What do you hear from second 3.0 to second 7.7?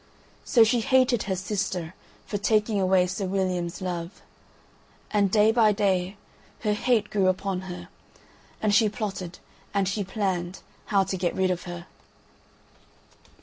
Sir William's love, and day by day her hate grew upon